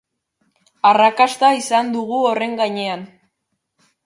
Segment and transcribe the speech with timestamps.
[0.91, 3.05] Arrakasta izan dugu horren gainean.